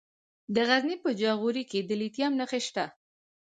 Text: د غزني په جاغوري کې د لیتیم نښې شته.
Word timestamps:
د 0.55 0.57
غزني 0.69 0.95
په 1.03 1.09
جاغوري 1.21 1.63
کې 1.71 1.79
د 1.83 1.91
لیتیم 2.01 2.31
نښې 2.39 2.61
شته. 2.67 2.85